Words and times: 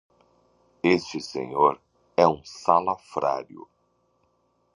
Este 0.81 1.19
senhor 1.21 1.79
é 2.17 2.27
um 2.27 2.43
salafrário! 2.43 3.67